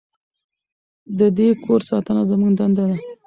د 1.19 1.21
دې 1.37 1.49
کور 1.63 1.81
ساتنه 1.89 2.21
زموږ 2.29 2.51
دنده 2.59 2.83
ده. 2.89 2.97